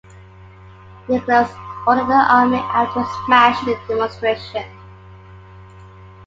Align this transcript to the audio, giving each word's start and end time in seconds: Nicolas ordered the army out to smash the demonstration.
Nicolas 1.07 1.53
ordered 1.85 2.07
the 2.07 2.13
army 2.13 2.57
out 2.57 2.91
to 2.95 3.05
smash 3.27 3.63
the 3.65 3.79
demonstration. 3.87 4.65